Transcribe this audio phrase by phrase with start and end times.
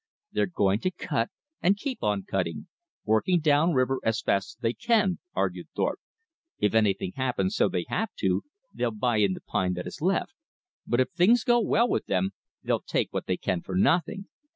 [0.31, 1.29] "They're going to cut,
[1.61, 2.65] and keep on cutting,
[3.05, 5.99] working down river as fast as they can," argued Thorpe.
[6.57, 8.41] "If anything happens so they have to,
[8.73, 10.33] they'll buy in the pine that is left;
[10.87, 12.31] but if things go well with them,
[12.63, 14.25] they'll take what they can for nothing.